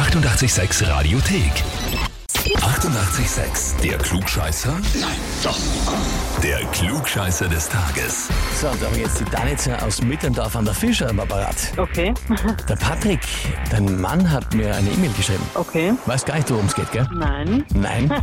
[0.00, 1.52] 886 Radiothek.
[2.56, 3.82] 88,6.
[3.82, 4.72] Der Klugscheißer?
[4.98, 5.10] Nein,
[5.44, 5.58] doch.
[6.42, 8.28] Der Klugscheißer des Tages.
[8.58, 11.54] So, da haben wir jetzt die Danica aus Mitterndorf an der Fischer am Apparat.
[11.76, 12.14] Okay,
[12.68, 13.20] Der Patrick,
[13.70, 15.44] dein Mann hat mir eine E-Mail geschrieben.
[15.52, 15.92] okay.
[16.06, 17.06] Weiß gar nicht, worum es geht, gell?
[17.12, 17.66] Nein.
[17.74, 18.10] Nein.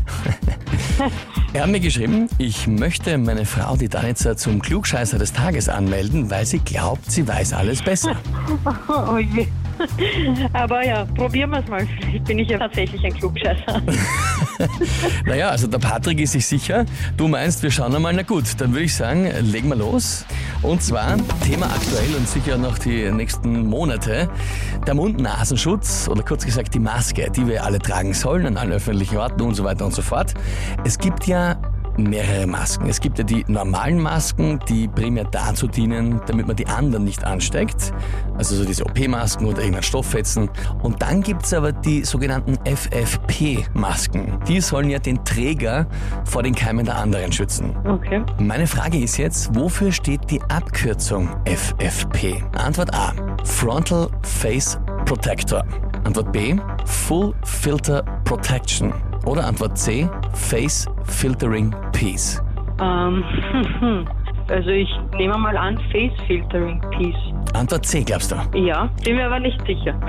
[1.54, 6.32] er hat mir geschrieben, ich möchte meine Frau, die Danica, zum Klugscheißer des Tages anmelden,
[6.32, 8.16] weil sie glaubt, sie weiß alles besser.
[8.88, 9.46] Oh je.
[10.54, 11.88] Aber ja, probieren wir es mal.
[12.00, 13.82] Vielleicht bin ich ja tatsächlich ein Klugscheißer.
[15.25, 16.86] Naja, also der Patrick ist sich sicher.
[17.15, 20.25] Du meinst, wir schauen einmal, na gut, dann würde ich sagen, legen wir los.
[20.64, 24.29] Und zwar Thema aktuell und sicher noch die nächsten Monate.
[24.88, 29.18] Der Mund-Nasenschutz oder kurz gesagt die Maske, die wir alle tragen sollen an allen öffentlichen
[29.18, 30.33] Orten und so weiter und so fort.
[30.83, 31.57] Es gibt ja
[31.97, 32.88] mehrere Masken.
[32.88, 37.23] Es gibt ja die normalen Masken, die primär dazu dienen, damit man die anderen nicht
[37.23, 37.94] ansteckt.
[38.38, 40.50] Also so diese OP-Masken oder irgendein Stofffetzen.
[40.81, 44.39] Und dann gibt's aber die sogenannten FFP-Masken.
[44.47, 45.88] Die sollen ja den Träger
[46.25, 47.75] vor den Keimen der anderen schützen.
[47.85, 48.23] Okay.
[48.39, 52.44] Meine Frage ist jetzt, wofür steht die Abkürzung FFP?
[52.57, 53.13] Antwort A.
[53.44, 55.63] Frontal Face Protector.
[56.03, 56.55] Antwort B.
[56.85, 58.94] Full Filter Protection.
[59.28, 60.09] Oder Antwort C.
[60.33, 62.42] Face Filtering Piece.
[62.80, 63.25] Ähm,
[64.47, 67.34] also ich nehme mal an, Face Filtering Piece.
[67.53, 68.36] Antwort C, glaubst du?
[68.58, 69.94] Ja, bin mir aber nicht sicher.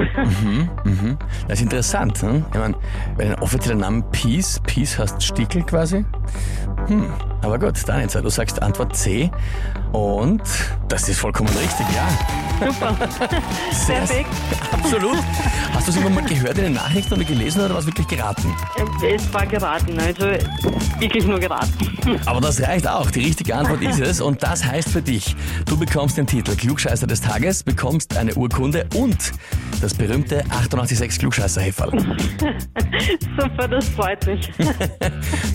[0.84, 1.18] Mhm.
[1.48, 2.22] Das ist interessant.
[2.22, 2.44] Hm?
[2.52, 2.74] Ich meine,
[3.16, 6.04] bei den offiziellen Namen Peace, Peace heißt Stickel quasi.
[6.86, 9.30] Hm, aber gut, jetzt, du sagst Antwort C
[9.92, 10.42] und
[10.88, 12.66] das ist vollkommen richtig, ja.
[12.66, 12.94] Super.
[13.72, 14.30] Sehr, Perfekt.
[14.72, 15.18] Absolut.
[15.88, 18.54] Hast du es immer mal gehört in den Nachrichten oder gelesen oder was wirklich geraten?
[19.02, 20.26] Es war geraten, also
[20.98, 21.70] wirklich nur geraten.
[22.26, 23.10] Aber das reicht auch.
[23.10, 24.20] Die richtige Antwort ist es.
[24.20, 28.86] Und das heißt für dich, du bekommst den Titel Klugscheißer des Tages, bekommst eine Urkunde
[28.96, 29.32] und
[29.80, 31.98] das berühmte 886 klugscheißer -Häferl.
[33.40, 34.50] Super, das freut mich.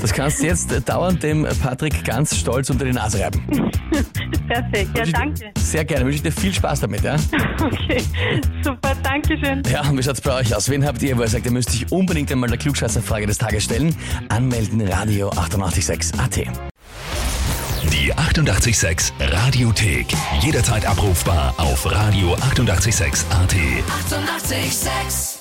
[0.01, 3.71] Das kannst du jetzt dauernd dem Patrick ganz stolz unter die Nase reiben.
[4.47, 4.97] Perfekt.
[4.97, 5.51] Ja, danke.
[5.57, 6.05] Sehr gerne.
[6.05, 7.15] Wünsche ich dir viel Spaß damit, ja?
[7.61, 8.03] Okay.
[8.61, 8.82] Super,
[9.23, 9.63] danke schön.
[9.71, 10.69] Ja, und wie schaut's bei euch aus?
[10.69, 13.63] Wen habt ihr, wo ihr sagt, ihr müsst euch unbedingt einmal der Klugscheißer-Frage des Tages
[13.63, 13.95] stellen?
[14.29, 16.37] Anmelden, Radio 886 AT.
[17.91, 20.07] Die 88,6 Radiothek.
[20.41, 23.53] Jederzeit abrufbar auf radio886.at.
[23.53, 24.53] 88,6.
[24.53, 25.32] Eighty-eight, sex.